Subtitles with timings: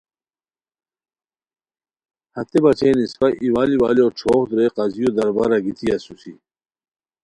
[2.35, 6.33] ہتے بچین اسپہ ایوال ایوالیو ݯھوغ درے قاضیو دربارا گیتی اسوسی